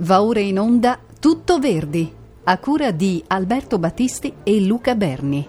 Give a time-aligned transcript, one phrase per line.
[0.00, 2.12] Va ora in onda Tutto Verdi,
[2.44, 5.48] a cura di Alberto Battisti e Luca Berni.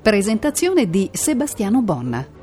[0.00, 2.37] Presentazione di Sebastiano Bonna.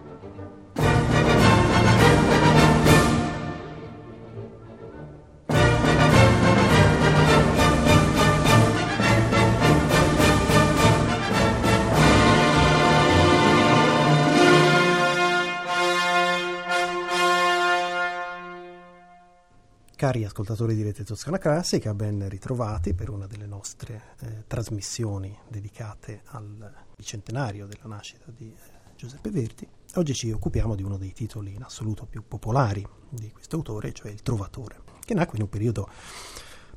[20.05, 26.21] Cari ascoltatori di Rete Toscana Classica, ben ritrovati per una delle nostre eh, trasmissioni dedicate
[26.25, 29.67] al bicentenario della nascita di eh, Giuseppe Verdi.
[29.95, 34.11] Oggi ci occupiamo di uno dei titoli in assoluto più popolari di questo autore, cioè
[34.11, 35.89] Il Trovatore, che nacque in un periodo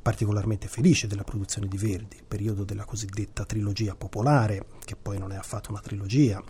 [0.01, 5.33] particolarmente felice della produzione di Verdi, il periodo della cosiddetta trilogia popolare, che poi non
[5.33, 6.43] è affatto una trilogia,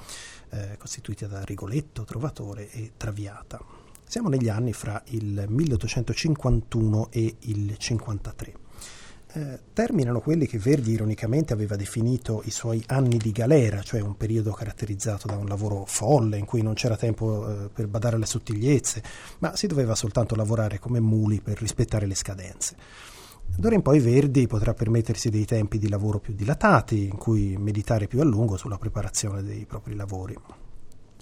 [0.51, 3.78] eh, costituita da Rigoletto, Trovatore e Traviata.
[4.09, 8.55] Siamo negli anni fra il 1851 e il 53.
[9.35, 14.17] Eh, terminano quelli che Verdi ironicamente aveva definito i suoi anni di galera, cioè un
[14.17, 18.25] periodo caratterizzato da un lavoro folle in cui non c'era tempo eh, per badare alle
[18.25, 19.03] sottigliezze,
[19.41, 22.77] ma si doveva soltanto lavorare come muli per rispettare le scadenze.
[23.45, 28.07] D'ora in poi Verdi potrà permettersi dei tempi di lavoro più dilatati, in cui meditare
[28.07, 30.67] più a lungo sulla preparazione dei propri lavori.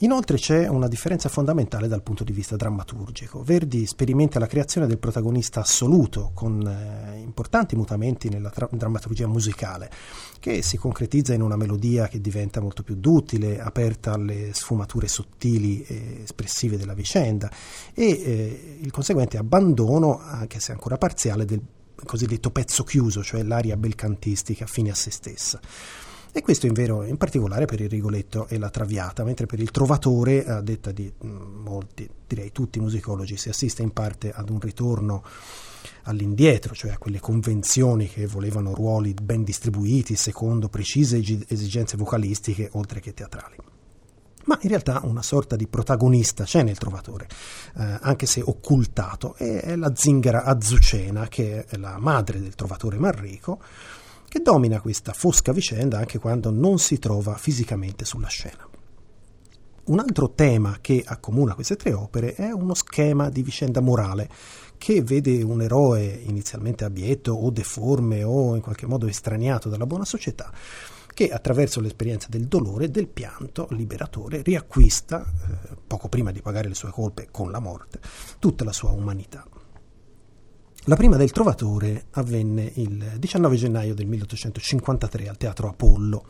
[0.01, 3.43] Inoltre c'è una differenza fondamentale dal punto di vista drammaturgico.
[3.43, 9.91] Verdi sperimenta la creazione del protagonista assoluto, con eh, importanti mutamenti nella tra- drammaturgia musicale,
[10.39, 15.83] che si concretizza in una melodia che diventa molto più duttile, aperta alle sfumature sottili
[15.85, 17.51] e espressive della vicenda,
[17.95, 21.63] e eh, il conseguente abbandono, anche se ancora parziale, del
[22.05, 25.59] cosiddetto pezzo chiuso, cioè l'aria belcantistica fine a se stessa.
[26.37, 29.71] E questo in, vero, in particolare per il Rigoletto e la Traviata, mentre per il
[29.71, 34.51] Trovatore, a detta di mm, molti, direi tutti i musicologi, si assiste in parte ad
[34.51, 35.25] un ritorno
[36.03, 43.01] all'indietro, cioè a quelle convenzioni che volevano ruoli ben distribuiti secondo precise esigenze vocalistiche oltre
[43.01, 43.57] che teatrali.
[44.45, 47.29] Ma in realtà una sorta di protagonista c'è nel Trovatore,
[47.79, 52.99] eh, anche se occultato, e è la zingara Azucena, che è la madre del Trovatore
[52.99, 53.59] Manrico,
[54.29, 58.69] che domina questa fosca vicenda anche quando non si trova fisicamente sulla scena.
[59.85, 64.29] Un altro tema che accomuna queste tre opere è uno schema di vicenda morale
[64.79, 70.05] che vede un eroe inizialmente abietto o deforme o in qualche modo estraniato dalla buona
[70.05, 70.53] società
[71.17, 76.69] che attraverso l'esperienza del dolore e del pianto liberatore riacquista, eh, poco prima di pagare
[76.69, 78.01] le sue colpe con la morte,
[78.39, 79.47] tutta la sua umanità.
[80.89, 86.25] La prima del Trovatore avvenne il 19 gennaio del 1853 al Teatro Apollo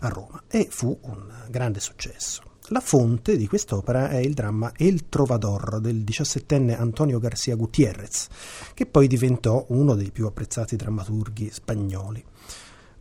[0.00, 2.42] a Roma e fu un grande successo.
[2.70, 8.26] La fonte di quest'opera è il dramma El Trovador del diciassettenne Antonio García Gutiérrez,
[8.74, 12.24] che poi diventò uno dei più apprezzati drammaturghi spagnoli.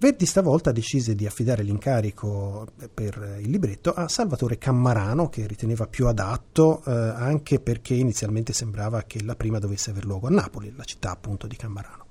[0.01, 6.07] Verdi stavolta decise di affidare l'incarico per il libretto a Salvatore Cammarano, che riteneva più
[6.07, 10.85] adatto, eh, anche perché inizialmente sembrava che la prima dovesse aver luogo a Napoli, la
[10.85, 12.05] città appunto di Cammarano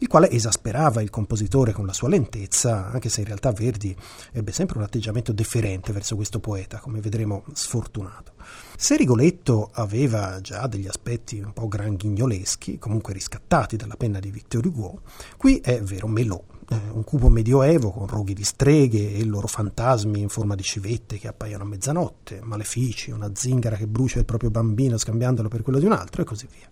[0.00, 3.96] il quale esasperava il compositore con la sua lentezza, anche se in realtà Verdi
[4.32, 8.32] ebbe sempre un atteggiamento deferente verso questo poeta, come vedremo sfortunato.
[8.76, 14.66] Se Rigoletto aveva già degli aspetti un po' granghignoloschi, comunque riscattati dalla penna di Victor
[14.66, 15.00] Hugo,
[15.38, 20.20] qui è vero melò, un cubo medioevo con roghi di streghe e i loro fantasmi
[20.20, 24.50] in forma di civette che appaiono a mezzanotte, malefici, una zingara che brucia il proprio
[24.50, 26.68] bambino scambiandolo per quello di un altro e così via.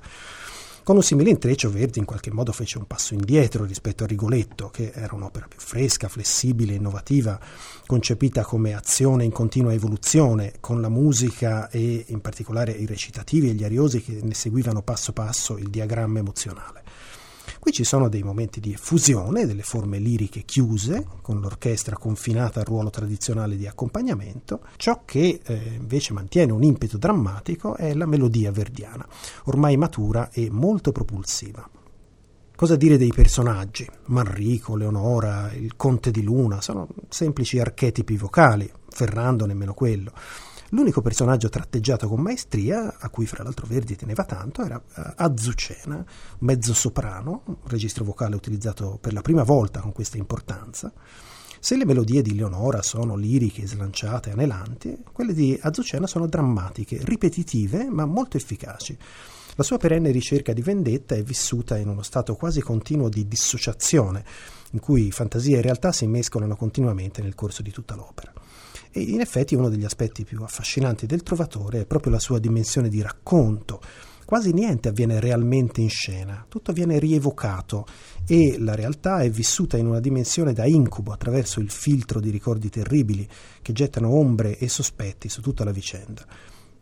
[0.84, 4.69] Con un simile intreccio Verdi in qualche modo fece un passo indietro rispetto a Rigoletto,
[4.69, 7.41] che era un'opera più fresca, flessibile, innovativa,
[7.87, 13.55] concepita come azione in continua evoluzione, con la musica e in particolare i recitativi e
[13.55, 16.82] gli ariosi che ne seguivano passo passo il diagramma emozionale.
[17.65, 22.67] Qui ci sono dei momenti di effusione, delle forme liriche chiuse, con l'orchestra confinata al
[22.67, 24.61] ruolo tradizionale di accompagnamento.
[24.77, 29.09] Ciò che eh, invece mantiene un impeto drammatico è la melodia verdiana,
[29.44, 31.67] ormai matura e molto propulsiva.
[32.55, 33.88] Cosa dire dei personaggi?
[34.09, 40.12] Manrico, Leonora, il Conte di Luna, sono semplici archetipi vocali, Ferrando nemmeno quello.
[40.75, 46.05] L'unico personaggio tratteggiato con maestria, a cui fra l'altro Verdi teneva tanto, era uh, Azucena,
[46.41, 50.93] mezzo soprano, un registro vocale utilizzato per la prima volta con questa importanza.
[51.61, 57.88] Se le melodie di Leonora sono liriche, slanciate, anelanti, quelle di Azucena sono drammatiche, ripetitive,
[57.88, 58.99] ma molto efficaci.
[59.55, 64.25] La sua perenne ricerca di vendetta è vissuta in uno stato quasi continuo di dissociazione,
[64.73, 68.32] in cui fantasia e realtà si mescolano continuamente nel corso di tutta l'opera.
[68.96, 72.88] E in effetti uno degli aspetti più affascinanti del Trovatore è proprio la sua dimensione
[72.88, 73.81] di racconto,
[74.25, 77.87] quasi niente avviene realmente in scena, tutto viene rievocato
[78.25, 82.70] e la realtà è vissuta in una dimensione da incubo attraverso il filtro di ricordi
[82.70, 83.29] terribili
[83.62, 86.25] che gettano ombre e sospetti su tutta la vicenda.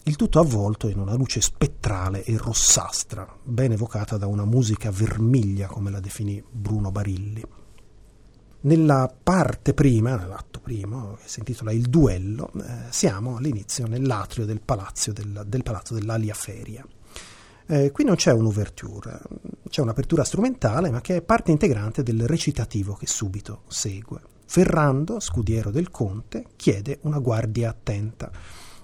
[0.02, 5.66] Il tutto avvolto in una luce spettrale e rossastra, ben evocata da una musica vermiglia,
[5.66, 7.61] come la definì Bruno Barilli.
[8.64, 14.60] Nella parte prima, nell'atto primo, che si intitola Il duello, eh, siamo all'inizio nell'atrio del
[14.60, 16.86] palazzo, del, del palazzo dell'Alia Feria.
[17.66, 19.18] Eh, qui non c'è un'ouverture,
[19.68, 24.20] c'è un'apertura strumentale, ma che è parte integrante del recitativo che subito segue.
[24.46, 28.30] Ferrando, scudiero del conte, chiede una guardia attenta.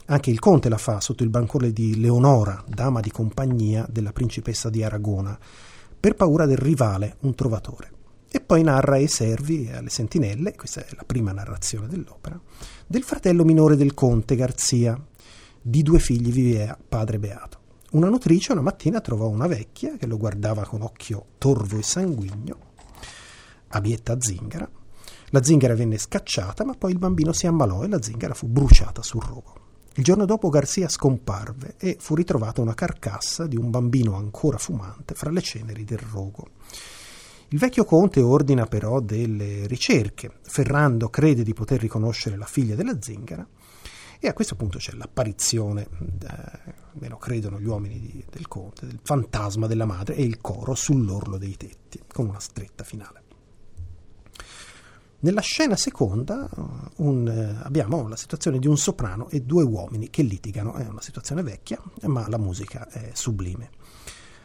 [0.06, 4.70] Anche il conte la fa sotto il bancone di Leonora, dama di compagnia della principessa
[4.70, 5.38] di Aragona,
[6.00, 7.90] per paura del rivale, un trovatore
[8.30, 12.38] e poi narra ai servi e alle sentinelle, questa è la prima narrazione dell'opera,
[12.86, 15.00] del fratello minore del conte Garzia,
[15.60, 17.58] di due figli viveva padre beato.
[17.92, 22.58] Una nutrice una mattina trovò una vecchia che lo guardava con occhio torvo e sanguigno,
[23.69, 24.70] abietta zingara.
[25.31, 29.02] La zingara venne scacciata, ma poi il bambino si ammalò e la zingara fu bruciata
[29.02, 29.54] sul rogo.
[29.94, 35.14] Il giorno dopo Garzia scomparve e fu ritrovata una carcassa di un bambino ancora fumante
[35.14, 36.50] fra le ceneri del rogo.
[37.50, 40.32] Il vecchio conte ordina però delle ricerche.
[40.42, 43.46] Ferrando crede di poter riconoscere la figlia della zingara
[44.20, 45.88] e a questo punto c'è l'apparizione,
[47.00, 51.38] eh, credono gli uomini di, del conte, del fantasma della madre e il coro sull'orlo
[51.38, 53.22] dei tetti, con una stretta finale.
[55.20, 56.48] Nella scena seconda
[56.96, 61.00] un, eh, abbiamo la situazione di un soprano e due uomini che litigano, è una
[61.00, 63.70] situazione vecchia, ma la musica è sublime.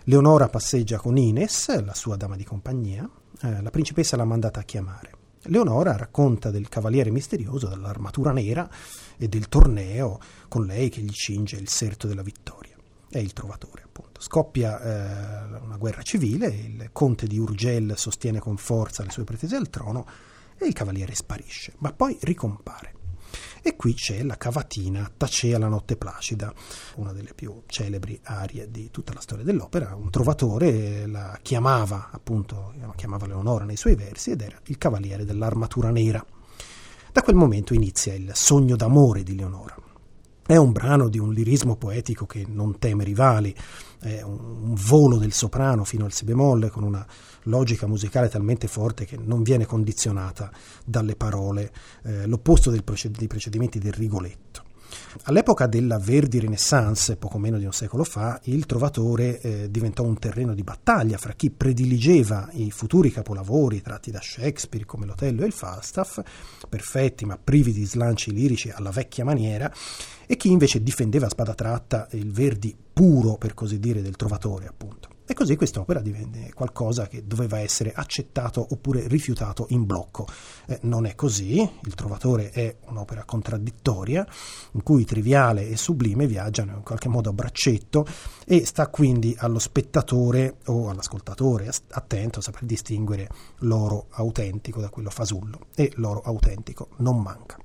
[0.08, 3.10] Leonora passeggia con Ines, la sua dama di compagnia,
[3.42, 5.12] eh, la principessa l'ha mandata a chiamare.
[5.44, 8.70] Leonora racconta del cavaliere misterioso, dell'armatura nera
[9.18, 10.20] e del torneo
[10.50, 12.76] con lei che gli cinge il serto della vittoria.
[13.10, 14.20] È il trovatore, appunto.
[14.20, 19.56] Scoppia eh, una guerra civile, il conte di Urgel sostiene con forza le sue pretese
[19.56, 20.06] al trono
[20.58, 22.93] e il cavaliere sparisce, ma poi ricompare.
[23.66, 26.54] E qui c'è la cavatina Tacea la notte placida,
[26.96, 29.96] una delle più celebri arie di tutta la storia dell'opera.
[29.96, 35.92] Un trovatore la chiamava, appunto, chiamava Leonora nei suoi versi ed era il cavaliere dell'armatura
[35.92, 36.24] nera.
[37.14, 39.78] Da quel momento inizia il sogno d'amore di Leonora.
[40.46, 43.56] È un brano di un lirismo poetico che non teme rivali,
[44.02, 47.06] è un volo del soprano fino al si bemolle con una
[47.44, 50.52] logica musicale talmente forte che non viene condizionata
[50.84, 51.72] dalle parole,
[52.04, 54.63] eh, l'opposto dei procedimenti del Rigoletto.
[55.24, 60.18] All'epoca della Verdi Renaissance, poco meno di un secolo fa, il Trovatore eh, diventò un
[60.18, 65.48] terreno di battaglia fra chi prediligeva i futuri capolavori tratti da Shakespeare come l'Otello e
[65.48, 66.20] il Falstaff,
[66.68, 69.72] perfetti ma privi di slanci lirici alla vecchia maniera,
[70.26, 74.68] e chi invece difendeva a spada tratta il Verdi puro, per così dire, del Trovatore,
[74.68, 75.13] appunto.
[75.26, 80.28] E così quest'opera divenne qualcosa che doveva essere accettato oppure rifiutato in blocco.
[80.66, 84.28] Eh, non è così, il Trovatore è un'opera contraddittoria
[84.74, 88.06] in cui triviale e sublime viaggiano in qualche modo a braccetto
[88.46, 93.30] e sta quindi allo spettatore o all'ascoltatore attento a saper distinguere
[93.60, 97.58] l'oro autentico da quello fasullo e l'oro autentico non manca.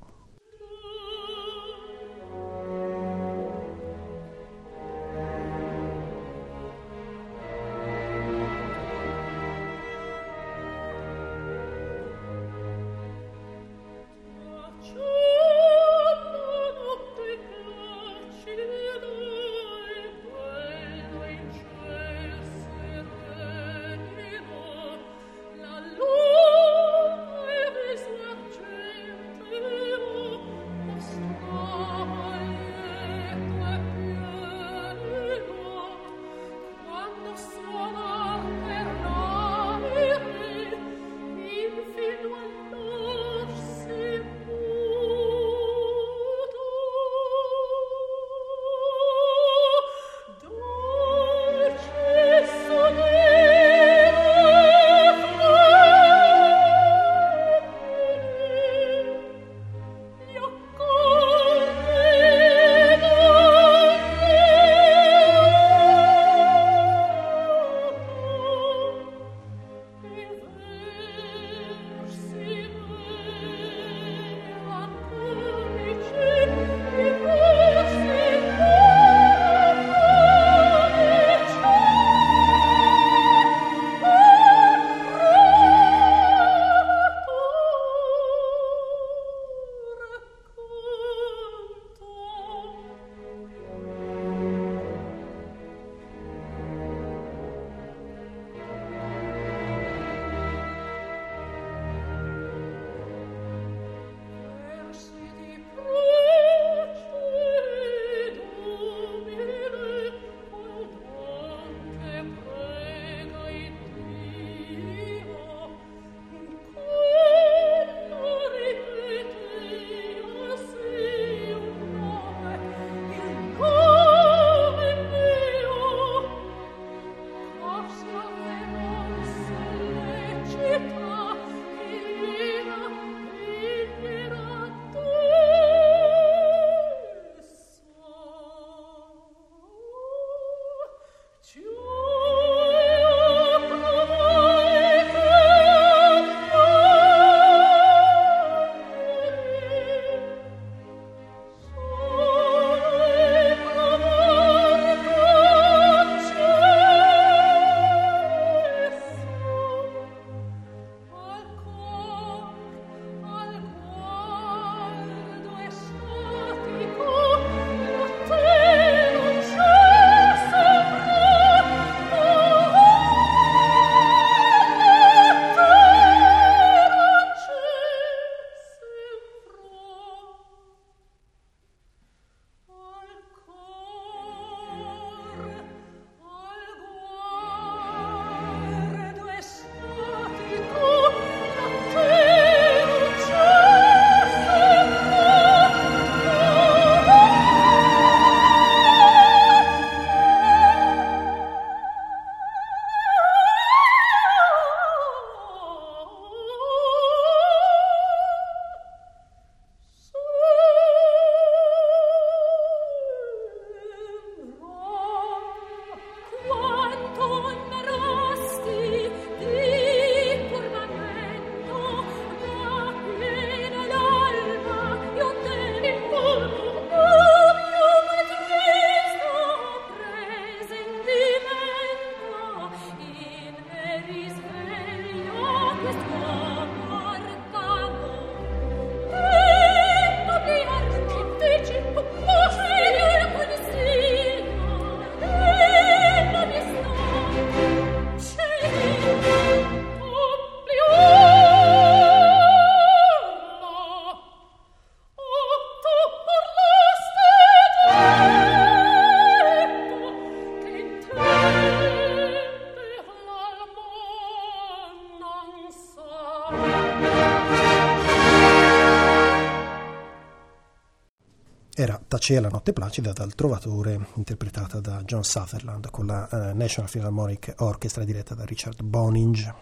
[272.07, 276.91] Pace e la notte placida dal Trovatore, interpretata da John Sutherland con la uh, National
[276.91, 279.55] Philharmonic Orchestra diretta da Richard Boninge.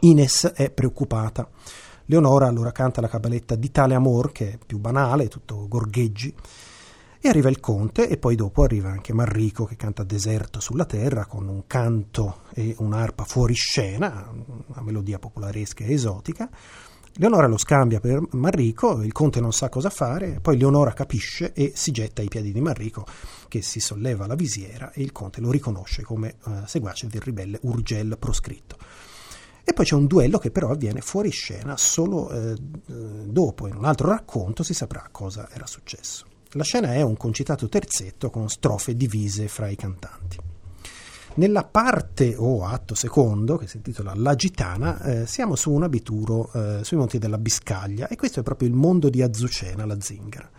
[0.00, 1.48] Ines è preoccupata.
[2.06, 6.34] Leonora allora canta la cabaletta di tale amor, che è più banale, tutto gorgheggi,
[7.20, 11.26] e arriva il conte e poi dopo arriva anche Marrico che canta Deserto sulla terra
[11.26, 14.30] con un canto e un'arpa fuori scena,
[14.66, 16.48] una melodia popolaresca e esotica.
[17.14, 21.72] Leonora lo scambia per Marrico, il conte non sa cosa fare, poi Leonora capisce e
[21.74, 23.04] si getta ai piedi di Marrico
[23.48, 27.58] che si solleva la visiera e il conte lo riconosce come uh, seguace del ribelle
[27.62, 28.76] Urgel proscritto.
[29.64, 33.84] E poi c'è un duello che però avviene fuori scena, solo eh, dopo, in un
[33.84, 36.24] altro racconto, si saprà cosa era successo.
[36.52, 40.47] La scena è un concitato terzetto con strofe divise fra i cantanti.
[41.38, 46.50] Nella parte o atto secondo, che si intitola La Gitana, eh, siamo su un abituro
[46.52, 50.50] eh, sui monti della Biscaglia e questo è proprio il mondo di Azucena, la zingara.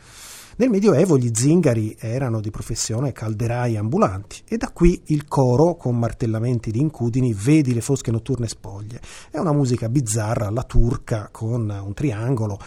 [0.56, 6.00] Nel Medioevo gli zingari erano di professione calderai ambulanti e da qui il coro con
[6.00, 9.02] martellamenti di incudini Vedi le fosche notturne spoglie.
[9.30, 12.58] È una musica bizzarra alla turca con un triangolo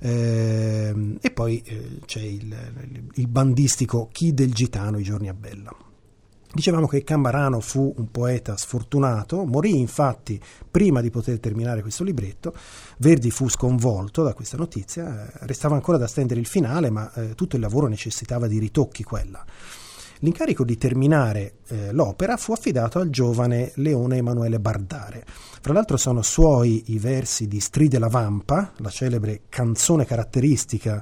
[0.00, 2.52] eh, e poi eh, c'è il,
[3.14, 5.72] il bandistico Chi del gitano i giorni a bella.
[6.52, 12.52] Dicevamo che Cambarano fu un poeta sfortunato, morì infatti prima di poter terminare questo libretto,
[12.98, 17.34] Verdi fu sconvolto da questa notizia, eh, restava ancora da stendere il finale, ma eh,
[17.36, 19.44] tutto il lavoro necessitava di ritocchi quella.
[20.22, 25.24] L'incarico di terminare eh, l'opera fu affidato al giovane Leone Emanuele Bardare.
[25.62, 31.00] Fra l'altro sono suoi i versi di Stride la Vampa, la celebre canzone caratteristica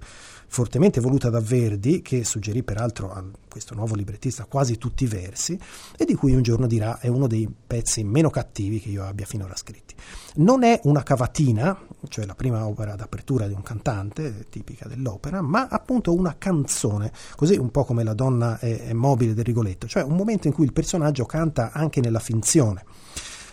[0.48, 5.58] fortemente voluta da Verdi, che suggerì peraltro a questo nuovo librettista quasi tutti i versi,
[5.96, 9.26] e di cui un giorno dirà è uno dei pezzi meno cattivi che io abbia
[9.26, 9.94] finora scritti.
[10.36, 11.78] Non è una cavatina,
[12.08, 17.56] cioè la prima opera d'apertura di un cantante, tipica dell'opera, ma appunto una canzone, così
[17.56, 20.64] un po' come la donna è, è mobile del Rigoletto, cioè un momento in cui
[20.64, 22.84] il personaggio canta anche nella finzione.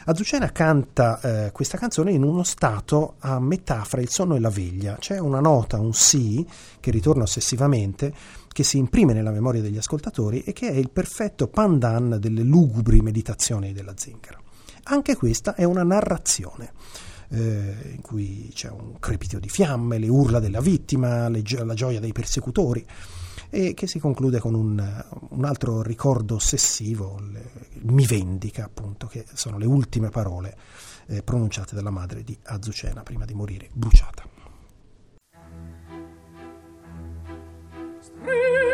[0.08, 4.52] Azucena canta eh, questa canzone in uno stato a metà fra il sonno e la
[4.52, 4.98] veglia.
[5.00, 6.46] C'è una nota, un sì,
[6.80, 8.14] che ritorna ossessivamente,
[8.48, 13.02] che si imprime nella memoria degli ascoltatori e che è il perfetto pandan delle lugubri
[13.02, 14.40] meditazioni della zingara.
[14.84, 16.72] Anche questa è una narrazione.
[17.30, 22.00] Eh, in cui c'è un crepito di fiamme, le urla della vittima, gio- la gioia
[22.00, 22.86] dei persecutori
[23.50, 27.52] e che si conclude con un, un altro ricordo ossessivo, le,
[27.84, 30.58] mi vendica appunto, che sono le ultime parole
[31.08, 34.24] eh, pronunciate dalla madre di Azucena prima di morire bruciata.
[38.24, 38.65] parola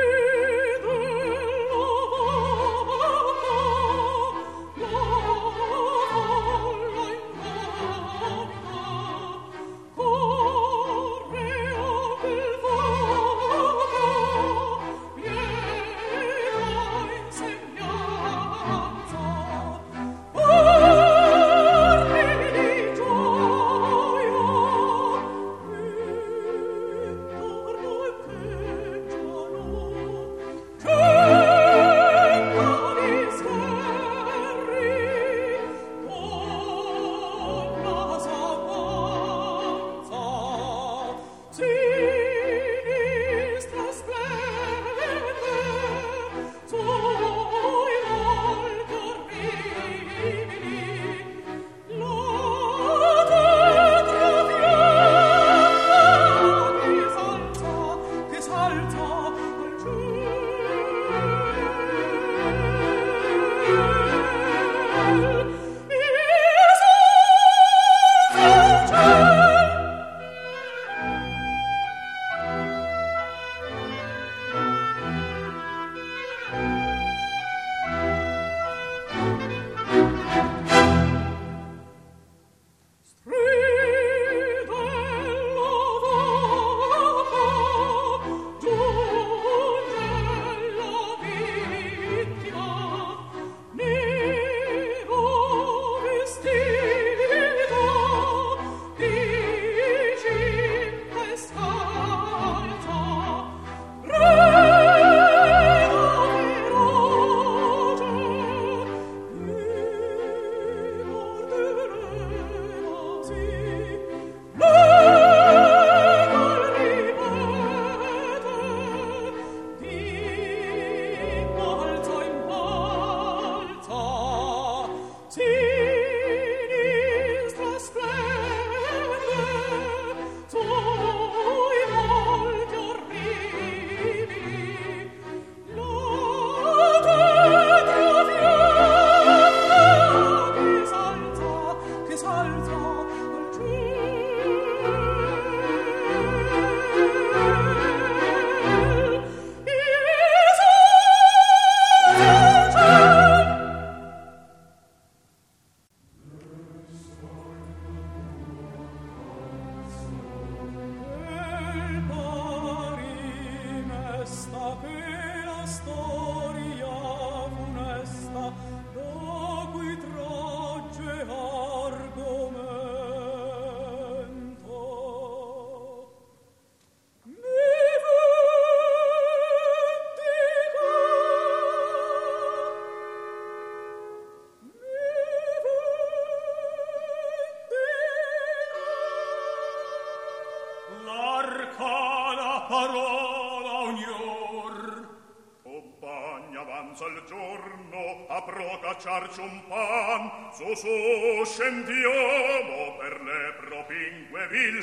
[201.61, 204.81] scendiamo per le propingue ville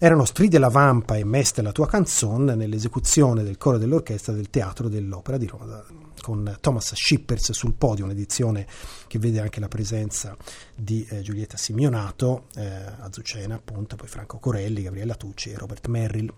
[0.00, 4.88] Erano Stride la Vampa e Meste la tua canzone nell'esecuzione del coro dell'orchestra del Teatro
[4.88, 5.84] dell'Opera di Roma
[6.20, 8.64] con Thomas Shippers sul podio, un'edizione
[9.08, 10.36] che vede anche la presenza
[10.72, 16.32] di eh, Giulietta Simionato, eh, Azucena appunto, poi Franco Corelli, Gabriella Tucci e Robert Merrill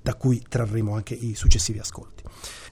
[0.00, 2.22] da cui trarremo anche i successivi ascolti.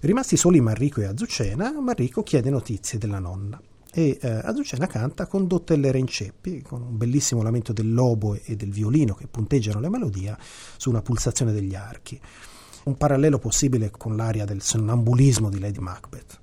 [0.03, 3.61] Rimasti soli Marrico e Azucena, Marrico chiede notizie della nonna
[3.97, 8.57] e eh, Azucena canta con Dottellere in ceppi, con un bellissimo lamento del lobo e
[8.57, 10.37] del violino che punteggiano la melodia
[10.77, 12.21] su una pulsazione degli archi.
[12.85, 16.43] Un parallelo possibile con l'aria del sonnambulismo di Lady Macbeth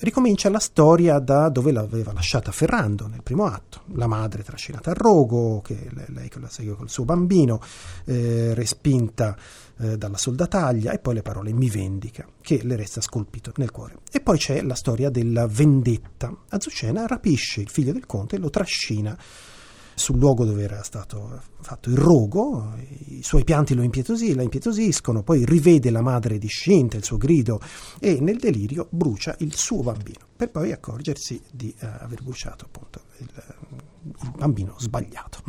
[0.00, 3.82] ricomincia la storia da dove l'aveva lasciata Ferrando nel primo atto.
[3.94, 7.60] La madre trascinata al rogo, che lei la segue col suo bambino,
[8.04, 9.36] eh, respinta
[9.78, 13.98] eh, dalla soldataglia, e poi le parole mi vendica, che le resta scolpito nel cuore.
[14.12, 16.34] E poi c'è la storia della vendetta.
[16.50, 19.16] Azucena rapisce il figlio del conte e lo trascina
[19.96, 22.74] sul luogo dove era stato fatto il rogo,
[23.06, 27.58] i suoi pianti lo impietosì, la impietosiscono, poi rivede la madre discinta, il suo grido
[27.98, 33.04] e nel delirio brucia il suo bambino, per poi accorgersi di uh, aver bruciato appunto
[33.20, 33.28] il,
[34.02, 35.42] il bambino sbagliato.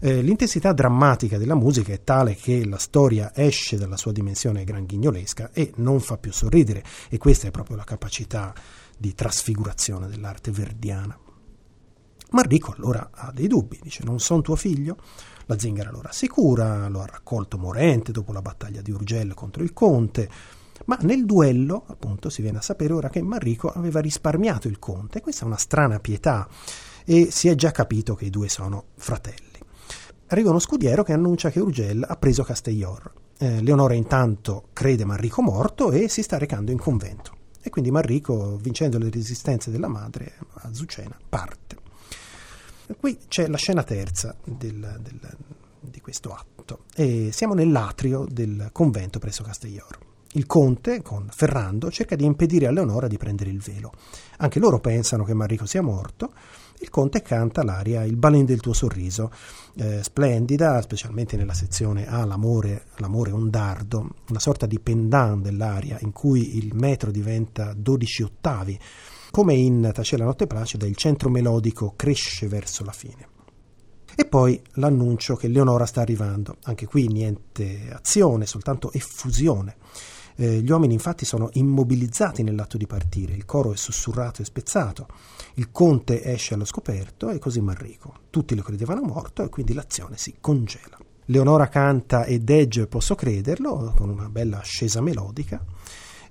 [0.00, 5.52] Eh, l'intensità drammatica della musica è tale che la storia esce dalla sua dimensione granghignolesca
[5.52, 8.54] e non fa più sorridere e questa è proprio la capacità
[8.98, 11.18] di trasfigurazione dell'arte verdiana.
[12.36, 14.98] Marrico allora ha dei dubbi, dice non son tuo figlio?
[15.46, 19.72] La zingara lo rassicura, lo ha raccolto morente dopo la battaglia di Urgel contro il
[19.72, 20.28] conte,
[20.84, 25.22] ma nel duello, appunto, si viene a sapere ora che Marrico aveva risparmiato il conte,
[25.22, 26.46] questa è una strana pietà
[27.06, 29.58] e si è già capito che i due sono fratelli.
[30.26, 33.12] Arriva uno scudiero che annuncia che Urgel ha preso Castellor.
[33.38, 37.32] Eh, Leonora intanto crede Marrico morto e si sta recando in convento.
[37.62, 41.84] E quindi Marrico, vincendo le resistenze della madre, Azucena, parte.
[42.94, 45.36] Qui c'è la scena terza del, del,
[45.80, 50.14] di questo atto e siamo nell'atrio del convento presso Castelloro.
[50.32, 53.92] Il conte, con Ferrando, cerca di impedire a Leonora di prendere il velo.
[54.38, 56.32] Anche loro pensano che Marrico sia morto.
[56.80, 59.32] Il conte canta l'aria Il balin del tuo sorriso,
[59.76, 65.96] eh, splendida, specialmente nella sezione A, l'amore, l'amore un dardo, una sorta di pendant dell'aria
[66.02, 68.78] in cui il metro diventa 12 ottavi
[69.36, 73.28] come in Tace la notte placida, il centro melodico cresce verso la fine.
[74.14, 76.56] E poi l'annuncio che Leonora sta arrivando.
[76.62, 79.76] Anche qui niente azione, soltanto effusione.
[80.36, 85.06] Eh, gli uomini infatti sono immobilizzati nell'atto di partire, il coro è sussurrato e spezzato,
[85.56, 88.14] il conte esce allo scoperto e così Marrico.
[88.30, 90.96] Tutti lo credevano morto e quindi l'azione si congela.
[91.26, 95.62] Leonora canta ed Edge posso crederlo, con una bella ascesa melodica,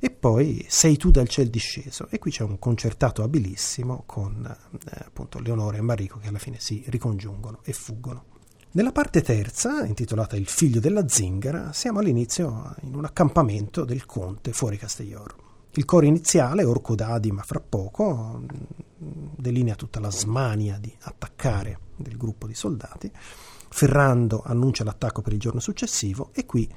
[0.05, 5.03] e poi Sei tu dal ciel disceso e qui c'è un concertato abilissimo con eh,
[5.03, 8.25] appunto Leonora e Marico che alla fine si ricongiungono e fuggono.
[8.73, 14.53] Nella parte terza, intitolata Il figlio della zingara, siamo all'inizio in un accampamento del conte
[14.53, 15.37] fuori Castelloro.
[15.71, 18.43] Il coro iniziale, Orco d'Adi, ma fra poco,
[18.97, 23.11] delinea tutta la smania di attaccare del gruppo di soldati.
[23.69, 26.71] Ferrando annuncia l'attacco per il giorno successivo e qui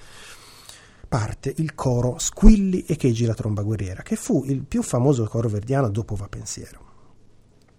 [1.09, 5.49] parte il coro Squilli e Cheggi la tromba guerriera, che fu il più famoso coro
[5.49, 6.87] verdiano dopo Va Pensiero.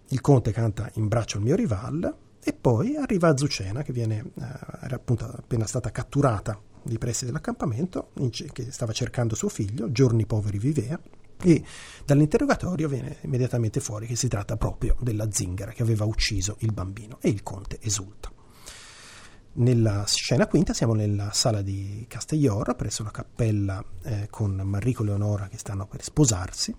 [0.09, 4.43] Il conte canta In braccio al mio rival e poi arriva Azucena, che viene, eh,
[4.81, 8.11] era appunto appena stata catturata di pressi dell'accampamento,
[8.51, 10.99] che stava cercando suo figlio, giorni poveri vivea,
[11.41, 11.63] e
[12.05, 17.19] dall'interrogatorio viene immediatamente fuori che si tratta proprio della zingara che aveva ucciso il bambino
[17.21, 18.31] e il conte esulta.
[19.51, 25.07] Nella scena quinta siamo nella sala di Castellor, presso la cappella eh, con Manrico e
[25.07, 26.73] Leonora che stanno per sposarsi.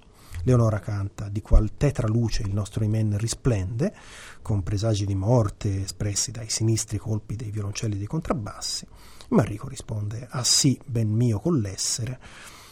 [0.44, 3.92] Leonora canta di qual tetra luce il nostro imen risplende,
[4.40, 8.86] con presagi di morte espressi dai sinistri colpi dei violoncelli e dei contrabbassi.
[9.30, 12.20] Manrico risponde: Ah sì, ben mio con l'essere,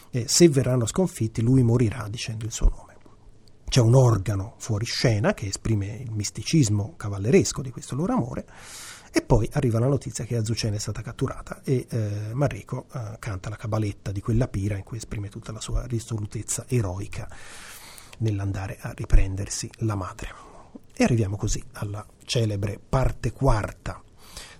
[0.09, 2.87] e se verranno sconfitti lui morirà dicendo il suo nome.
[3.67, 8.47] C'è un organo fuori scena che esprime il misticismo cavalleresco di questo loro amore
[9.11, 13.49] e poi arriva la notizia che Azucena è stata catturata e eh, Manrico eh, canta
[13.49, 17.27] la cabaletta di quella pira in cui esprime tutta la sua risolutezza eroica
[18.19, 20.47] nell'andare a riprendersi la madre.
[20.93, 24.01] E arriviamo così alla celebre parte quarta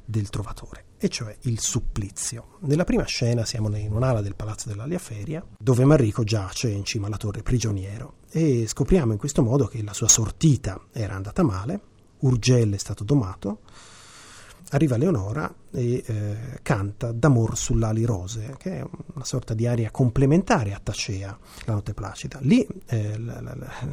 [0.05, 2.57] del Trovatore e cioè il supplizio.
[2.61, 7.07] Nella prima scena siamo in un'ala del palazzo dell'Alia Feria, dove Manrico giace in cima
[7.07, 11.81] alla torre prigioniero e scopriamo in questo modo che la sua sortita era andata male,
[12.19, 13.61] Urgelle è stato domato,
[14.71, 20.73] arriva Leonora e eh, canta D'amor sull'ali rose, che è una sorta di aria complementare
[20.73, 22.39] a Tacea, la notte placida.
[22.41, 23.17] Lì eh,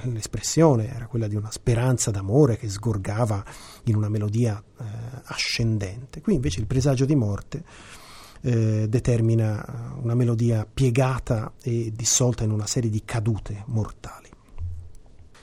[0.04, 3.42] l'espressione era quella di una speranza d'amore che sgorgava
[3.84, 4.84] in una melodia eh,
[5.24, 6.20] ascendente.
[6.20, 7.64] Qui invece il presagio di morte
[8.42, 14.28] eh, determina una melodia piegata e dissolta in una serie di cadute mortali.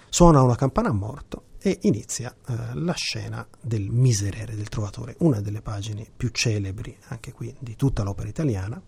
[0.10, 5.39] Suona una campana a morto e inizia eh, la scena del miserere del trovatore, una
[5.39, 8.82] delle pagine più celebri anche qui di tutta l'opera italiana,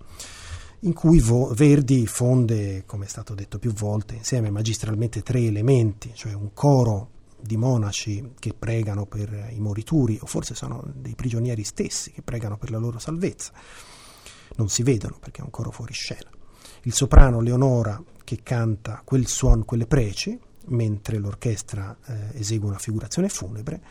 [0.82, 6.12] in cui Vo- Verdi fonde, come è stato detto più volte, insieme magistralmente tre elementi,
[6.14, 11.64] cioè un coro di monaci che pregano per i morituri, o forse sono dei prigionieri
[11.64, 13.54] stessi che pregano per la loro salvezza.
[14.58, 16.30] Non si vedono perché è un coro fuori scena.
[16.84, 23.30] Il soprano Leonora che canta quel suono, quelle preci, mentre l'orchestra eh, esegue una figurazione
[23.30, 23.82] funebre.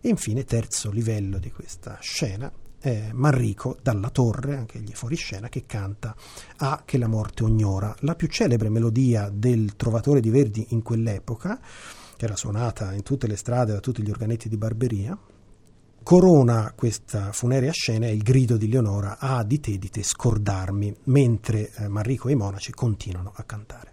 [0.00, 2.50] E infine, terzo livello di questa scena,
[2.80, 6.14] eh, Manrico dalla torre, anche egli fuori scena, che canta
[6.58, 11.60] A che la morte ognora, la più celebre melodia del Trovatore di Verdi in quell'epoca,
[12.16, 15.18] che era suonata in tutte le strade da tutti gli organetti di Barberia.
[16.02, 21.70] Corona questa funerea scena il grido di Leonora A di te, di te scordarmi, mentre
[21.74, 23.92] eh, Manrico e i monaci continuano a cantare.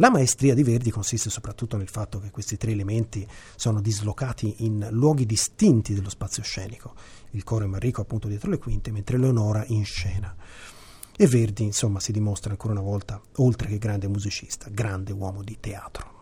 [0.00, 4.86] La maestria di Verdi consiste soprattutto nel fatto che questi tre elementi sono dislocati in
[4.92, 6.94] luoghi distinti dello spazio scenico.
[7.30, 10.32] Il coro è Manrico appunto dietro le quinte, mentre Leonora in scena.
[11.16, 15.56] E Verdi, insomma, si dimostra ancora una volta, oltre che grande musicista, grande uomo di
[15.58, 16.16] teatro.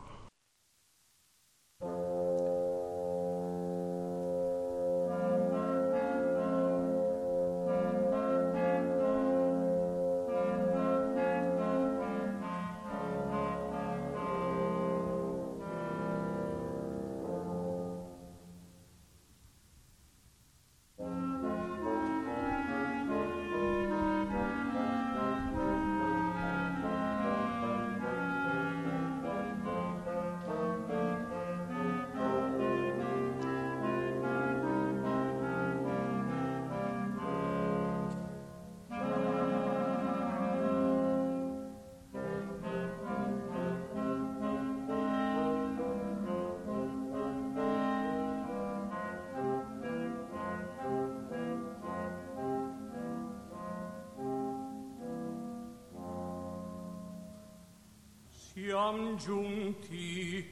[59.17, 60.47] Siam giunti,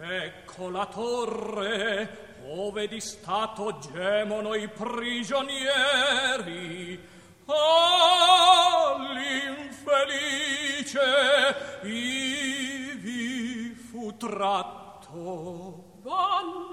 [0.00, 5.54] ecco la torre, ove di stato gemono i prigionieri.
[7.46, 11.00] Ah, l'infelice
[11.82, 15.84] ivi fu tratto.
[16.02, 16.65] Donne,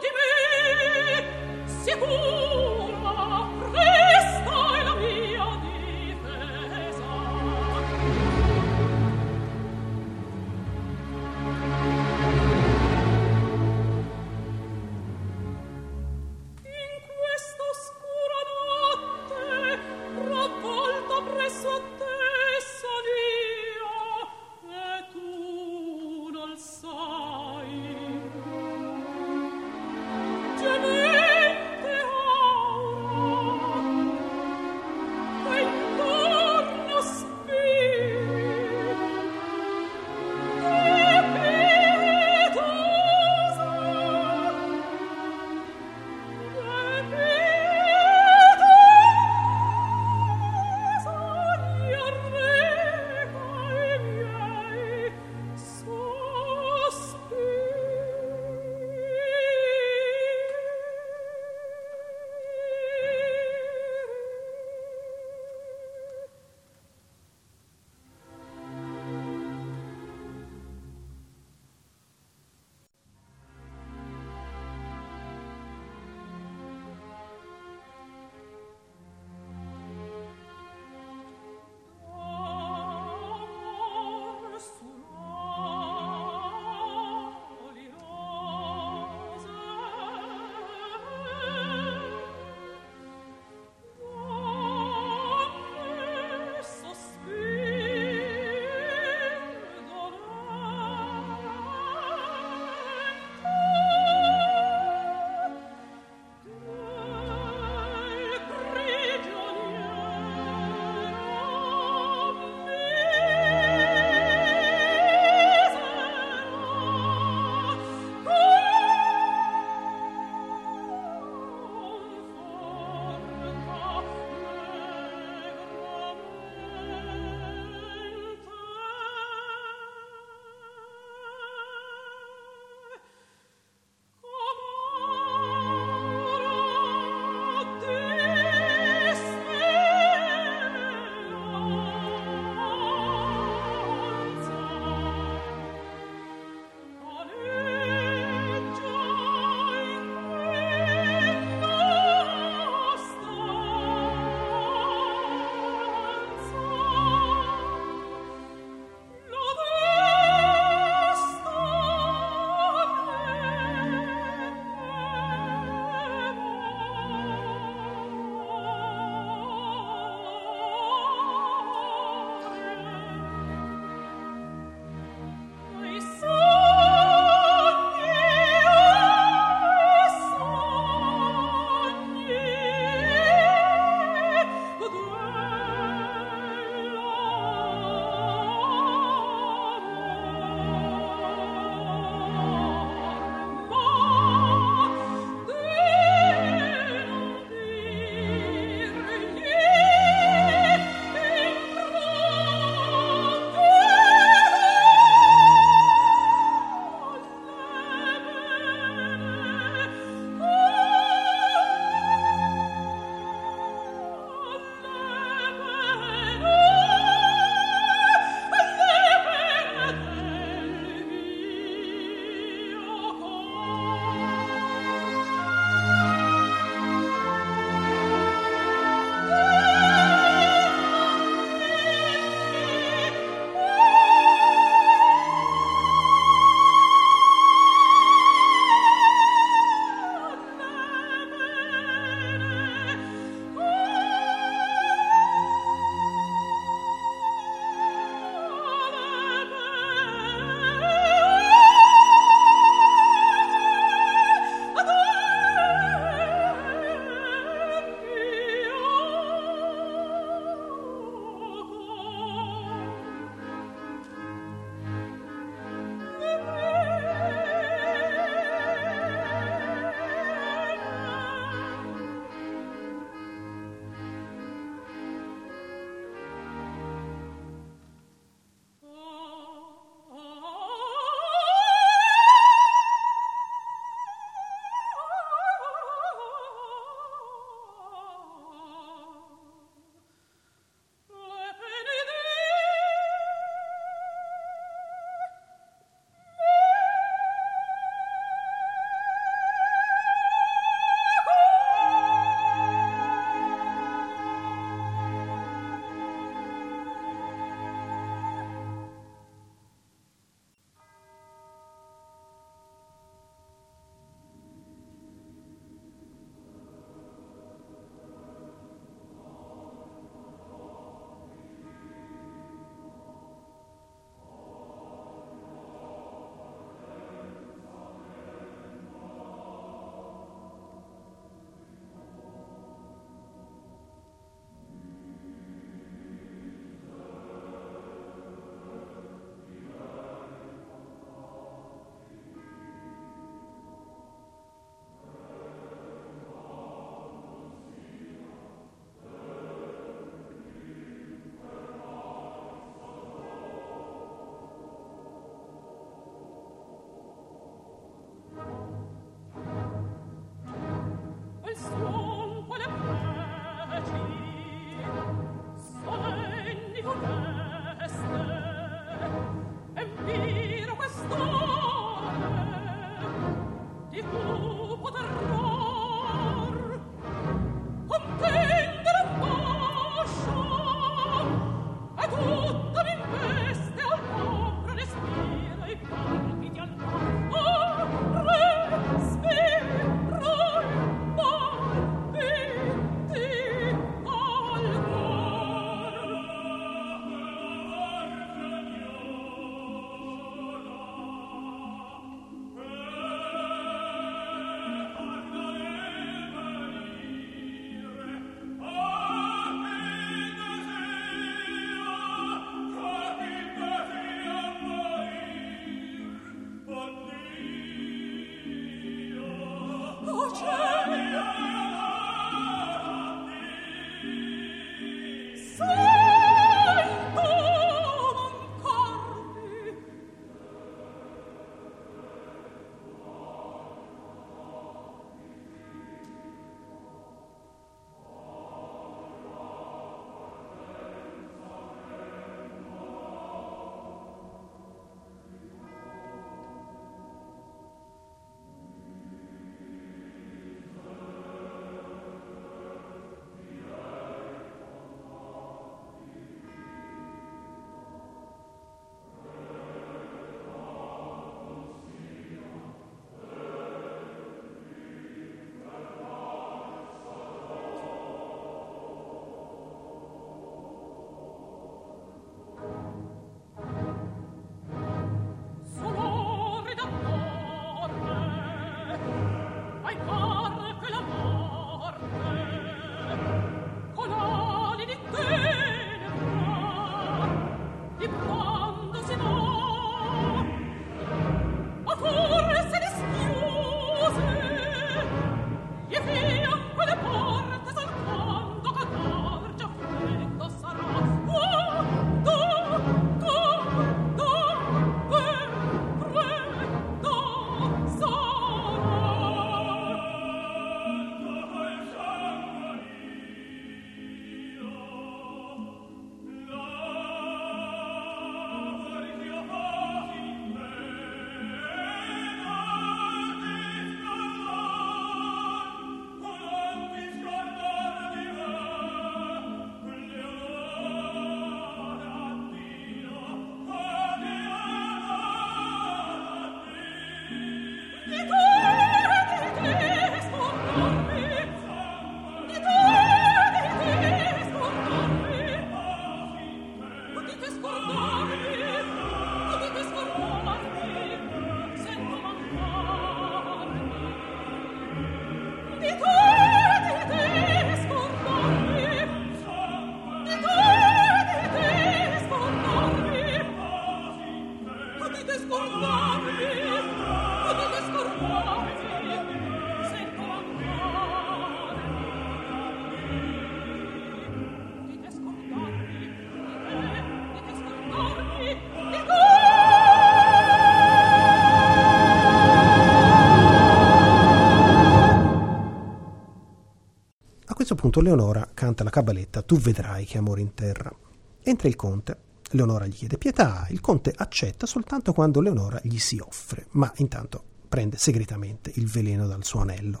[587.82, 590.94] questo punto Leonora canta la cabaletta Tu vedrai che amore in terra.
[591.42, 592.16] Entra il conte,
[592.50, 597.42] Leonora gli chiede pietà, il conte accetta soltanto quando Leonora gli si offre, ma intanto
[597.68, 600.00] prende segretamente il veleno dal suo anello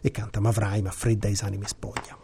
[0.00, 2.18] e canta Ma avrai, ma fredda esanime spoglia.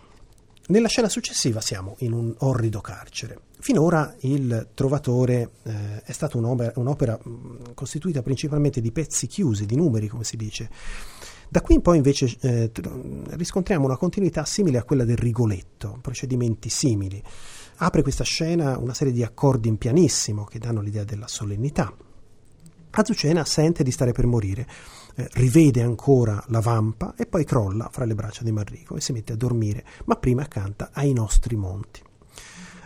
[0.66, 3.42] Nella scena successiva siamo in un orrido carcere.
[3.60, 9.76] Finora il Trovatore eh, è stata un'opera, un'opera mh, costituita principalmente di pezzi chiusi, di
[9.76, 10.68] numeri, come si dice.
[11.52, 12.70] Da qui in poi invece eh,
[13.30, 17.20] riscontriamo una continuità simile a quella del Rigoletto, procedimenti simili.
[17.78, 21.92] Apre questa scena una serie di accordi in pianissimo che danno l'idea della solennità.
[22.90, 24.64] Azucena sente di stare per morire,
[25.16, 29.10] eh, rivede ancora la vampa e poi crolla fra le braccia di Marrico e si
[29.10, 32.00] mette a dormire, ma prima canta ai nostri monti.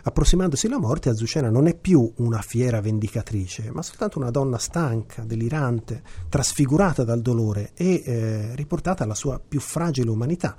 [0.07, 5.23] Approssimandosi la morte, Azucena non è più una fiera vendicatrice, ma soltanto una donna stanca,
[5.23, 10.55] delirante, trasfigurata dal dolore e eh, riportata alla sua più fragile umanità.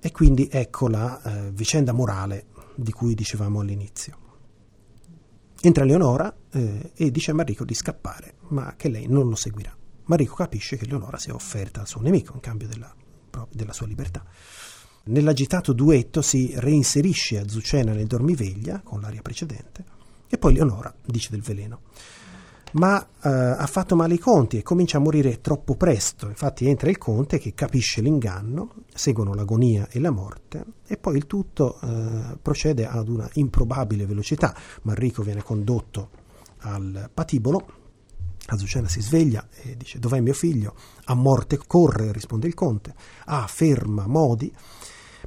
[0.00, 4.18] E quindi ecco la eh, vicenda morale di cui dicevamo all'inizio.
[5.60, 9.72] Entra Leonora eh, e dice a Marrico di scappare, ma che lei non lo seguirà.
[10.06, 12.92] Marrico capisce che Leonora si è offerta al suo nemico in cambio della,
[13.52, 14.24] della sua libertà.
[15.08, 19.84] Nell'agitato duetto si reinserisce Azucena nel dormiveglia con l'aria precedente
[20.28, 21.80] e poi Leonora dice del veleno.
[22.72, 26.26] Ma eh, ha fatto male i conti e comincia a morire troppo presto.
[26.28, 31.26] Infatti entra il conte che capisce l'inganno, seguono l'agonia e la morte e poi il
[31.26, 34.54] tutto eh, procede ad una improbabile velocità.
[34.82, 36.10] Manrico viene condotto
[36.58, 37.78] al patibolo
[38.50, 40.74] Azucena si sveglia e dice dov'è mio figlio?
[41.04, 42.94] A morte corre, risponde il conte.
[43.26, 44.50] Ah, ferma, modi.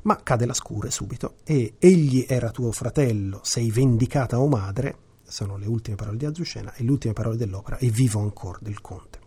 [0.04, 5.58] Ma cade la scure subito e egli era tuo fratello, sei vendicata o madre, sono
[5.58, 9.20] le ultime parole di Azucena e le ultime parole dell'opera e vivo ancora del conte.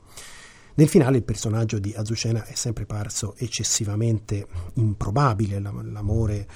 [0.76, 6.48] Nel finale il personaggio di Azucena è sempre parso eccessivamente improbabile, l'amore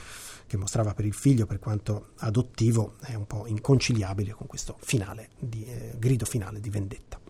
[0.49, 5.29] che mostrava per il figlio, per quanto adottivo, è un po' inconciliabile con questo finale
[5.39, 7.21] di, eh, grido finale di vendetta.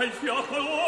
[0.00, 0.79] 还需要很。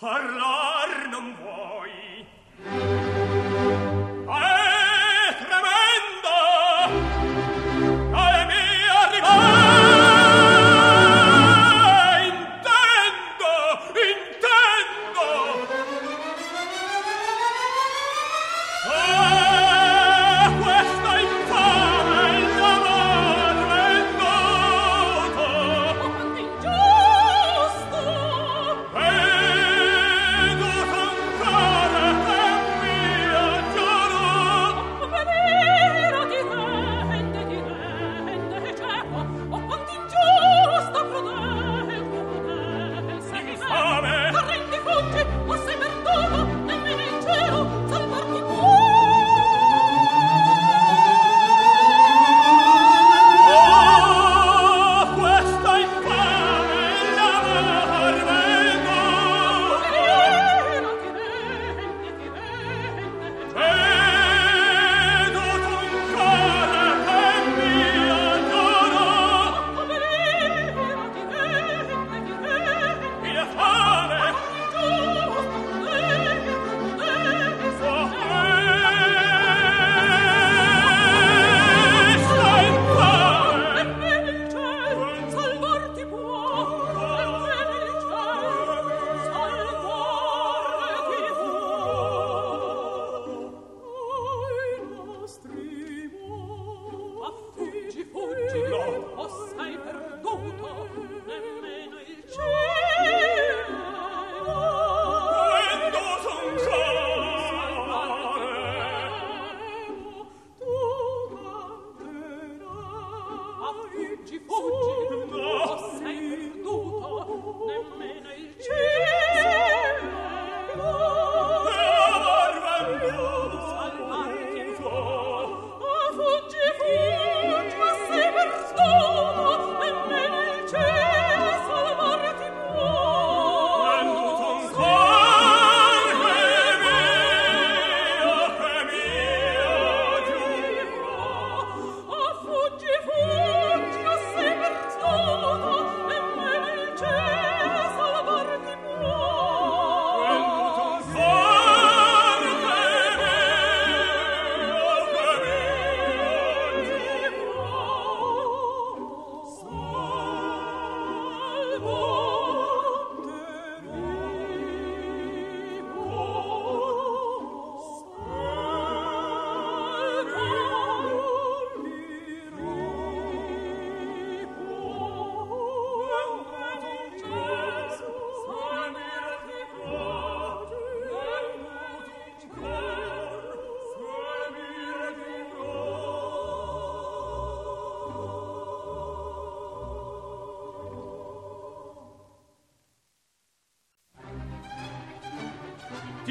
[0.00, 0.57] Hello.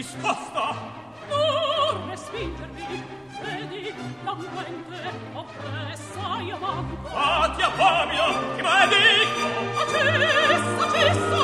[0.08, 0.76] discosta
[1.28, 3.04] non respingermi!
[3.42, 3.94] Vedi
[4.24, 9.48] la mente oppressa io manco ati a Fabio che maledicto
[9.82, 11.40] accesso accesso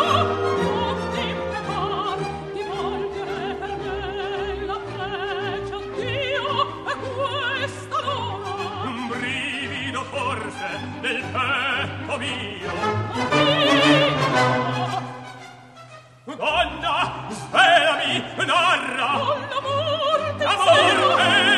[1.12, 2.18] ti prepar
[2.54, 8.02] di volgere per la freccia Dio è questa
[10.10, 10.68] forse
[11.02, 12.72] nel petto mio.
[13.14, 15.13] Un brivido
[16.38, 19.22] Donna, svelami, narra!
[19.22, 21.53] Oh, morte, te!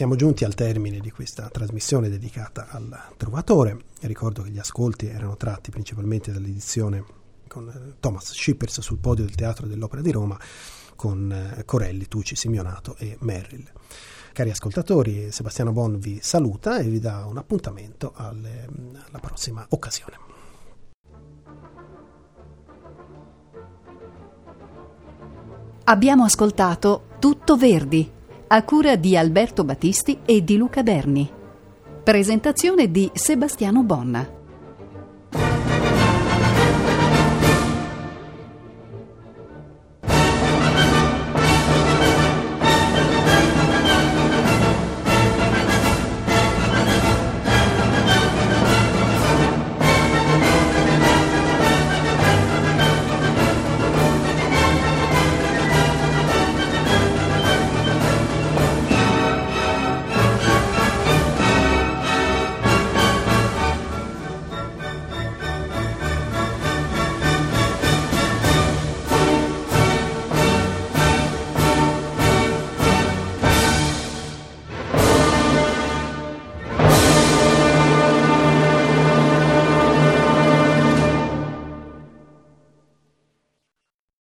[0.00, 3.80] Siamo giunti al termine di questa trasmissione dedicata al Trovatore.
[4.00, 7.04] Ricordo che gli ascolti erano tratti principalmente dall'edizione
[7.46, 10.40] con eh, Thomas Schippers sul podio del Teatro dell'Opera di Roma
[10.96, 13.70] con eh, Corelli, Tucci, Simeonato e Merrill.
[14.32, 18.70] Cari ascoltatori, Sebastiano Bon vi saluta e vi dà un appuntamento alle,
[19.06, 20.16] alla prossima occasione.
[25.84, 28.18] Abbiamo ascoltato Tutto Verdi
[28.52, 31.30] a cura di Alberto Battisti e di Luca Berni.
[32.02, 34.39] Presentazione di Sebastiano Bonna.